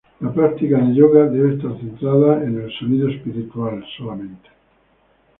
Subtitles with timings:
[0.21, 4.49] La práctica de Yoga debe estar centrada en el "sonido espiritual" solamente.